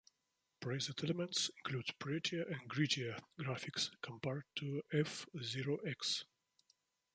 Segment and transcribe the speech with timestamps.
[0.61, 6.25] Praised elements include "prettier" and "grittier" graphics compared to "F-Zero X.